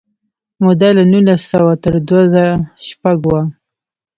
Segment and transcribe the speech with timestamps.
[0.63, 2.55] موده له نولس سوه تر دوه زره
[2.87, 3.41] شپږ وه.